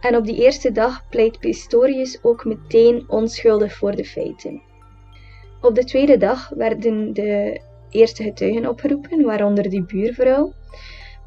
En 0.00 0.16
op 0.16 0.24
die 0.24 0.36
eerste 0.36 0.72
dag 0.72 1.08
pleit 1.08 1.38
Pistorius 1.38 2.18
ook 2.22 2.44
meteen 2.44 3.04
onschuldig 3.08 3.72
voor 3.74 3.96
de 3.96 4.04
feiten. 4.04 4.62
Op 5.60 5.74
de 5.74 5.84
tweede 5.84 6.16
dag 6.16 6.48
werden 6.48 7.12
de 7.12 7.60
eerste 7.90 8.22
getuigen 8.22 8.68
opgeroepen, 8.68 9.22
waaronder 9.22 9.70
die 9.70 9.84
buurvrouw. 9.84 10.52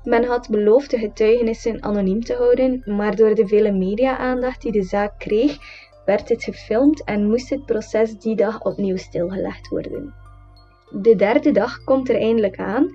Men 0.03 0.23
had 0.23 0.49
beloofd 0.49 0.91
de 0.91 0.97
getuigenissen 0.97 1.83
anoniem 1.83 2.23
te 2.23 2.33
houden, 2.33 2.81
maar 2.85 3.15
door 3.15 3.35
de 3.35 3.47
vele 3.47 3.71
media-aandacht 3.71 4.61
die 4.61 4.71
de 4.71 4.83
zaak 4.83 5.13
kreeg, 5.17 5.57
werd 6.05 6.27
dit 6.27 6.43
gefilmd 6.43 7.03
en 7.03 7.27
moest 7.27 7.49
het 7.49 7.65
proces 7.65 8.17
die 8.17 8.35
dag 8.35 8.63
opnieuw 8.63 8.97
stilgelegd 8.97 9.67
worden. 9.67 10.13
De 10.89 11.15
derde 11.15 11.51
dag 11.51 11.83
komt 11.83 12.09
er 12.09 12.15
eindelijk 12.15 12.57
aan 12.57 12.89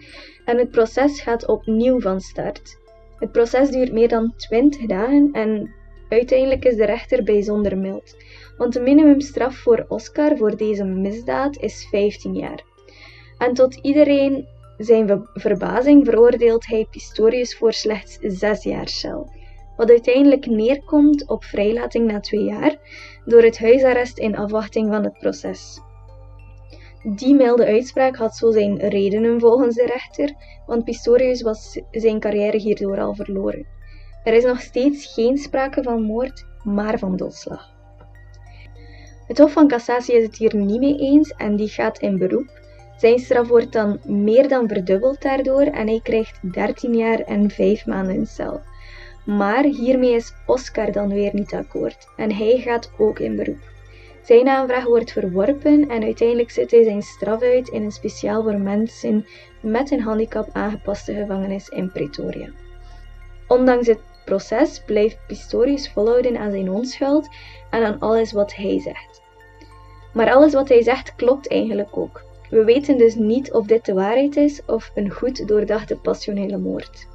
en 0.45 0.59
het 0.59 0.71
proces 0.71 1.21
gaat 1.21 1.47
opnieuw 1.47 2.01
van 2.01 2.21
start. 2.21 2.79
Het 3.19 3.33
proces 3.33 3.71
duurt 3.71 3.93
meer 3.93 4.09
dan 4.09 4.35
20 4.37 4.87
dagen 4.87 5.29
en 5.33 5.75
uiteindelijk 6.09 6.65
is 6.65 6.77
de 6.77 6.85
rechter 6.85 7.25
bijzonder 7.25 7.79
mild, 7.79 8.17
want 8.57 8.73
de 8.73 8.81
minimumstraf 8.81 9.57
voor 9.57 9.85
Oscar 9.89 10.37
voor 10.37 10.57
deze 10.57 10.85
misdaad 10.85 11.57
is 11.57 11.87
15 11.91 12.35
jaar. 12.35 12.65
En 13.39 13.55
tot 13.55 13.75
iedereen 13.75 14.47
zijn 14.79 15.29
verbazing 15.35 16.05
veroordeelt 16.05 16.67
hij 16.67 16.87
Pistorius 16.91 17.57
voor 17.57 17.73
slechts 17.73 18.19
6 18.21 18.65
jaar 18.65 18.89
cel 18.89 19.31
wat 19.81 19.91
uiteindelijk 19.91 20.47
neerkomt 20.47 21.29
op 21.29 21.45
vrijlating 21.45 22.07
na 22.07 22.21
twee 22.21 22.45
jaar 22.45 22.77
door 23.25 23.43
het 23.43 23.59
huisarrest 23.59 24.19
in 24.19 24.37
afwachting 24.37 24.89
van 24.89 25.05
het 25.05 25.19
proces. 25.19 25.81
Die 27.17 27.35
milde 27.35 27.67
uitspraak 27.67 28.17
had 28.17 28.37
zo 28.37 28.51
zijn 28.51 28.79
redenen 28.79 29.41
volgens 29.41 29.75
de 29.75 29.87
rechter, 29.87 30.35
want 30.67 30.85
Pistorius 30.85 31.43
was 31.43 31.81
zijn 31.91 32.21
carrière 32.21 32.57
hierdoor 32.57 33.01
al 33.01 33.15
verloren. 33.15 33.67
Er 34.25 34.33
is 34.33 34.45
nog 34.45 34.61
steeds 34.61 35.15
geen 35.15 35.37
sprake 35.37 35.83
van 35.83 36.03
moord, 36.03 36.47
maar 36.65 36.99
van 36.99 37.17
doodslag. 37.17 37.75
Het 39.27 39.39
Hof 39.39 39.53
van 39.53 39.69
Cassatie 39.69 40.17
is 40.17 40.25
het 40.27 40.37
hier 40.37 40.57
niet 40.57 40.81
mee 40.81 40.99
eens 40.99 41.31
en 41.31 41.57
die 41.57 41.69
gaat 41.69 41.99
in 41.99 42.19
beroep. 42.19 42.61
Zijn 42.97 43.19
straf 43.19 43.49
wordt 43.49 43.73
dan 43.73 44.01
meer 44.05 44.49
dan 44.49 44.69
verdubbeld 44.69 45.23
daardoor 45.23 45.63
en 45.63 45.87
hij 45.87 46.01
krijgt 46.03 46.53
13 46.53 46.95
jaar 46.95 47.21
en 47.21 47.51
5 47.51 47.87
maanden 47.87 48.27
cel. 48.27 48.61
Maar 49.37 49.65
hiermee 49.65 50.15
is 50.15 50.33
Oscar 50.47 50.93
dan 50.93 51.09
weer 51.09 51.35
niet 51.35 51.55
akkoord 51.55 52.09
en 52.17 52.35
hij 52.35 52.59
gaat 52.59 52.91
ook 52.99 53.19
in 53.19 53.37
beroep. 53.37 53.71
Zijn 54.23 54.49
aanvraag 54.49 54.85
wordt 54.85 55.13
verworpen 55.13 55.89
en 55.89 56.03
uiteindelijk 56.03 56.51
zit 56.51 56.71
hij 56.71 56.83
zijn 56.85 57.03
straf 57.03 57.43
uit 57.43 57.69
in 57.69 57.83
een 57.83 57.91
speciaal 57.91 58.43
voor 58.43 58.59
mensen 58.59 59.27
met 59.61 59.91
een 59.91 60.01
handicap 60.01 60.49
aangepaste 60.53 61.15
gevangenis 61.15 61.69
in 61.69 61.93
Pretoria. 61.93 62.49
Ondanks 63.49 63.87
het 63.87 64.01
proces 64.25 64.83
blijft 64.87 65.19
Pistorius 65.27 65.91
volhouden 65.91 66.37
aan 66.37 66.51
zijn 66.51 66.71
onschuld 66.71 67.29
en 67.71 67.85
aan 67.85 67.99
alles 67.99 68.33
wat 68.33 68.55
hij 68.55 68.81
zegt. 68.81 69.23
Maar 70.13 70.33
alles 70.33 70.53
wat 70.53 70.69
hij 70.69 70.83
zegt 70.83 71.15
klopt 71.15 71.49
eigenlijk 71.49 71.97
ook. 71.97 72.23
We 72.49 72.65
weten 72.65 72.99
dus 72.99 73.15
niet 73.15 73.53
of 73.53 73.67
dit 73.67 73.85
de 73.85 73.95
waarheid 73.95 74.37
is 74.37 74.65
of 74.67 74.91
een 74.95 75.11
goed 75.11 75.49
doordachte 75.49 75.97
passionele 75.97 76.59
moord. 76.59 77.09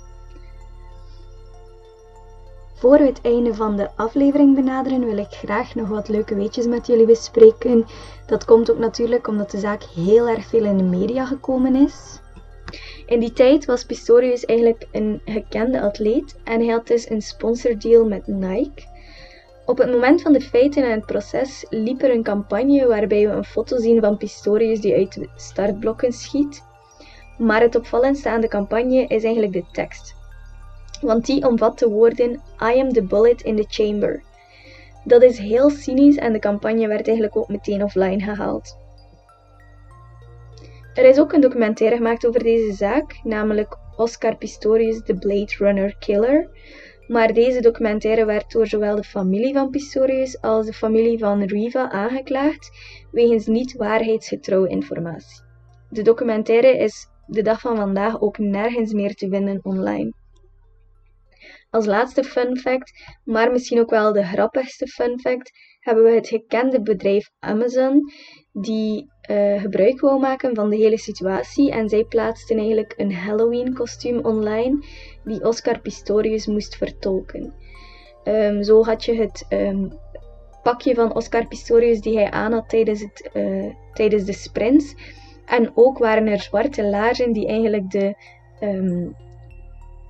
Voor 2.75 2.97
we 2.97 3.05
het 3.05 3.21
einde 3.21 3.53
van 3.53 3.75
de 3.75 3.89
aflevering 3.95 4.55
benaderen, 4.55 5.05
wil 5.05 5.17
ik 5.17 5.29
graag 5.29 5.75
nog 5.75 5.87
wat 5.87 6.07
leuke 6.07 6.35
weetjes 6.35 6.65
met 6.65 6.87
jullie 6.87 7.05
bespreken. 7.05 7.85
Dat 8.25 8.45
komt 8.45 8.71
ook 8.71 8.77
natuurlijk 8.77 9.27
omdat 9.27 9.51
de 9.51 9.59
zaak 9.59 9.83
heel 9.83 10.27
erg 10.27 10.45
veel 10.45 10.63
in 10.63 10.77
de 10.77 10.83
media 10.83 11.25
gekomen 11.25 11.75
is. 11.75 12.19
In 13.05 13.19
die 13.19 13.33
tijd 13.33 13.65
was 13.65 13.85
Pistorius 13.85 14.45
eigenlijk 14.45 14.87
een 14.91 15.21
gekende 15.25 15.81
atleet 15.81 16.35
en 16.43 16.59
hij 16.59 16.73
had 16.73 16.87
dus 16.87 17.09
een 17.09 17.21
sponsordeal 17.21 18.05
met 18.05 18.27
Nike. 18.27 18.83
Op 19.65 19.77
het 19.77 19.91
moment 19.91 20.21
van 20.21 20.33
de 20.33 20.41
feiten 20.41 20.83
en 20.83 20.91
het 20.91 21.05
proces 21.05 21.65
liep 21.69 22.01
er 22.01 22.11
een 22.11 22.23
campagne 22.23 22.87
waarbij 22.87 23.27
we 23.27 23.33
een 23.33 23.45
foto 23.45 23.77
zien 23.77 24.01
van 24.01 24.17
Pistorius 24.17 24.81
die 24.81 24.95
uit 24.95 25.13
de 25.13 25.29
startblokken 25.35 26.13
schiet. 26.13 26.63
Maar 27.37 27.61
het 27.61 27.75
opvallendste 27.75 28.29
aan 28.29 28.41
de 28.41 28.47
campagne 28.47 29.05
is 29.07 29.23
eigenlijk 29.23 29.53
de 29.53 29.65
tekst 29.71 30.15
want 31.05 31.25
die 31.25 31.47
omvat 31.47 31.79
de 31.79 31.89
woorden 31.89 32.41
I 32.61 32.79
am 32.79 32.93
the 32.93 33.03
bullet 33.03 33.41
in 33.41 33.55
the 33.55 33.65
chamber. 33.67 34.23
Dat 35.03 35.23
is 35.23 35.37
heel 35.37 35.69
cynisch 35.69 36.15
en 36.15 36.33
de 36.33 36.39
campagne 36.39 36.87
werd 36.87 37.07
eigenlijk 37.07 37.37
ook 37.37 37.47
meteen 37.47 37.83
offline 37.83 38.23
gehaald. 38.23 38.77
Er 40.93 41.05
is 41.05 41.19
ook 41.19 41.33
een 41.33 41.41
documentaire 41.41 41.95
gemaakt 41.95 42.27
over 42.27 42.43
deze 42.43 42.73
zaak, 42.73 43.19
namelijk 43.23 43.77
Oscar 43.95 44.37
Pistorius, 44.37 45.03
The 45.03 45.13
Blade 45.13 45.53
Runner 45.57 45.95
Killer. 45.99 46.49
Maar 47.07 47.33
deze 47.33 47.61
documentaire 47.61 48.25
werd 48.25 48.51
door 48.51 48.67
zowel 48.67 48.95
de 48.95 49.03
familie 49.03 49.53
van 49.53 49.69
Pistorius 49.69 50.41
als 50.41 50.65
de 50.65 50.73
familie 50.73 51.19
van 51.19 51.43
Riva 51.43 51.91
aangeklaagd 51.91 52.71
wegens 53.11 53.45
niet 53.45 53.75
waarheidsgetrouwe 53.75 54.67
informatie. 54.67 55.43
De 55.89 56.01
documentaire 56.01 56.77
is 56.77 57.07
de 57.25 57.41
dag 57.41 57.59
van 57.59 57.75
vandaag 57.75 58.21
ook 58.21 58.37
nergens 58.37 58.93
meer 58.93 59.13
te 59.15 59.29
vinden 59.29 59.59
online. 59.63 60.13
Als 61.75 61.85
laatste 61.85 62.23
fun 62.23 62.57
fact, 62.57 62.91
maar 63.23 63.51
misschien 63.51 63.79
ook 63.79 63.89
wel 63.89 64.13
de 64.13 64.23
grappigste 64.23 64.87
fun 64.87 65.19
fact, 65.19 65.51
hebben 65.79 66.03
we 66.03 66.11
het 66.11 66.27
gekende 66.27 66.81
bedrijf 66.81 67.29
Amazon, 67.39 68.11
die 68.51 69.11
uh, 69.29 69.61
gebruik 69.61 70.01
wou 70.01 70.19
maken 70.19 70.55
van 70.55 70.69
de 70.69 70.75
hele 70.75 70.97
situatie. 70.97 71.71
En 71.71 71.89
zij 71.89 72.03
plaatsten 72.03 72.57
eigenlijk 72.57 72.93
een 72.97 73.13
Halloween-kostuum 73.13 74.19
online 74.19 74.85
die 75.23 75.43
Oscar 75.43 75.79
Pistorius 75.79 76.47
moest 76.47 76.75
vertolken. 76.75 77.53
Um, 78.23 78.63
zo 78.63 78.83
had 78.83 79.05
je 79.05 79.15
het 79.15 79.45
um, 79.49 79.99
pakje 80.63 80.95
van 80.95 81.15
Oscar 81.15 81.47
Pistorius 81.47 82.01
die 82.01 82.17
hij 82.17 82.31
aan 82.31 82.51
had 82.51 82.69
tijdens, 82.69 83.01
het, 83.01 83.29
uh, 83.33 83.73
tijdens 83.93 84.23
de 84.23 84.33
sprints. 84.33 84.95
En 85.45 85.71
ook 85.73 85.97
waren 85.97 86.27
er 86.27 86.39
zwarte 86.39 86.83
laarzen 86.83 87.33
die 87.33 87.47
eigenlijk 87.47 87.89
de 87.89 88.15
um, 88.59 89.15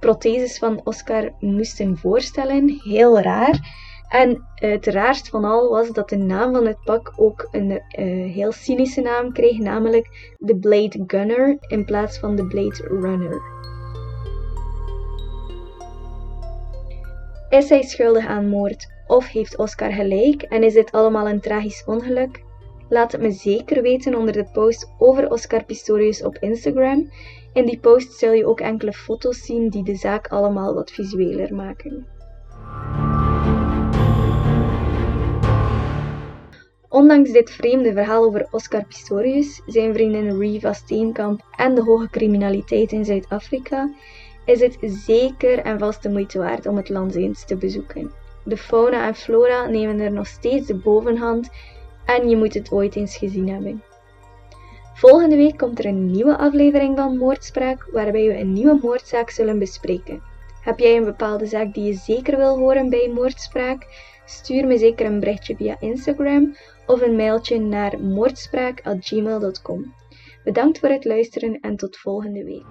protheses 0.05 0.57
van 0.57 0.81
Oscar 0.83 1.31
moesten 1.39 1.97
voorstellen. 1.97 2.81
Heel 2.83 3.19
raar. 3.19 3.83
En 4.09 4.47
het 4.55 4.85
raarst 4.85 5.29
van 5.29 5.45
al 5.45 5.69
was 5.69 5.91
dat 5.91 6.09
de 6.09 6.17
naam 6.17 6.53
van 6.53 6.65
het 6.65 6.77
pak 6.83 7.13
ook 7.15 7.47
een 7.51 7.69
uh, 7.71 7.79
heel 8.33 8.51
cynische 8.51 9.01
naam 9.01 9.31
kreeg, 9.31 9.57
namelijk 9.57 10.35
de 10.37 10.57
Blade 10.57 11.03
Gunner 11.07 11.57
in 11.67 11.85
plaats 11.85 12.19
van 12.19 12.35
de 12.35 12.47
Blade 12.47 12.87
Runner. 13.01 13.41
Is 17.49 17.69
hij 17.69 17.81
schuldig 17.81 18.27
aan 18.27 18.49
moord 18.49 18.87
of 19.07 19.27
heeft 19.27 19.57
Oscar 19.57 19.91
gelijk 19.91 20.41
en 20.41 20.63
is 20.63 20.73
dit 20.73 20.91
allemaal 20.91 21.27
een 21.29 21.41
tragisch 21.41 21.83
ongeluk? 21.85 22.44
Laat 22.95 23.11
het 23.11 23.21
me 23.21 23.31
zeker 23.31 23.81
weten 23.81 24.15
onder 24.15 24.33
de 24.33 24.45
post 24.53 24.91
over 24.97 25.31
Oscar 25.31 25.63
Pistorius 25.63 26.23
op 26.23 26.37
Instagram. 26.39 27.11
In 27.53 27.65
die 27.65 27.79
post 27.79 28.13
zul 28.13 28.31
je 28.31 28.45
ook 28.45 28.59
enkele 28.59 28.93
foto's 28.93 29.45
zien 29.45 29.69
die 29.69 29.83
de 29.83 29.95
zaak 29.95 30.27
allemaal 30.27 30.73
wat 30.73 30.91
visueler 30.91 31.55
maken. 31.55 32.07
Ondanks 36.89 37.31
dit 37.31 37.51
vreemde 37.51 37.93
verhaal 37.93 38.23
over 38.23 38.47
Oscar 38.51 38.85
Pistorius, 38.85 39.61
zijn 39.65 39.93
vriendin 39.93 40.39
Riva 40.39 40.73
Steenkamp 40.73 41.41
en 41.55 41.75
de 41.75 41.83
hoge 41.83 42.09
criminaliteit 42.09 42.91
in 42.91 43.05
Zuid-Afrika, 43.05 43.93
is 44.45 44.59
het 44.59 44.77
zeker 44.81 45.59
en 45.59 45.79
vast 45.79 46.03
de 46.03 46.09
moeite 46.09 46.37
waard 46.37 46.65
om 46.65 46.77
het 46.77 46.89
land 46.89 47.15
eens 47.15 47.45
te 47.45 47.55
bezoeken. 47.55 48.11
De 48.43 48.57
fauna 48.57 49.07
en 49.07 49.15
flora 49.15 49.65
nemen 49.65 49.99
er 49.99 50.11
nog 50.11 50.27
steeds 50.27 50.67
de 50.67 50.75
bovenhand 50.75 51.49
en 52.05 52.29
je 52.29 52.37
moet 52.37 52.53
het 52.53 52.71
ooit 52.71 52.95
eens 52.95 53.17
gezien 53.17 53.49
hebben. 53.49 53.83
Volgende 54.93 55.35
week 55.35 55.57
komt 55.57 55.79
er 55.79 55.85
een 55.85 56.11
nieuwe 56.11 56.37
aflevering 56.37 56.97
van 56.97 57.17
Moordspraak, 57.17 57.87
waarbij 57.91 58.27
we 58.27 58.39
een 58.39 58.53
nieuwe 58.53 58.79
moordzaak 58.81 59.29
zullen 59.29 59.59
bespreken. 59.59 60.21
Heb 60.61 60.79
jij 60.79 60.97
een 60.97 61.05
bepaalde 61.05 61.45
zaak 61.45 61.73
die 61.73 61.83
je 61.83 61.93
zeker 61.93 62.37
wil 62.37 62.57
horen 62.57 62.89
bij 62.89 63.11
Moordspraak? 63.13 63.87
Stuur 64.25 64.67
me 64.67 64.77
zeker 64.77 65.05
een 65.05 65.19
berichtje 65.19 65.55
via 65.55 65.75
Instagram 65.79 66.55
of 66.85 67.01
een 67.01 67.15
mailtje 67.15 67.59
naar 67.59 67.99
moordspraak.gmail.com. 67.99 69.93
Bedankt 70.43 70.79
voor 70.79 70.89
het 70.89 71.05
luisteren 71.05 71.59
en 71.59 71.75
tot 71.75 71.97
volgende 71.97 72.43
week. 72.43 72.65